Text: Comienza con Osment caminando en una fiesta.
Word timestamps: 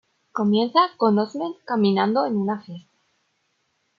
Comienza 0.31 0.79
con 0.97 1.19
Osment 1.19 1.57
caminando 1.63 2.25
en 2.25 2.35
una 2.37 2.59
fiesta. 2.59 2.89